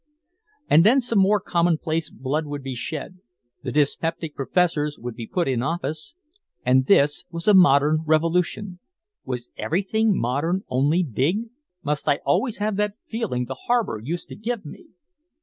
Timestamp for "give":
14.35-14.65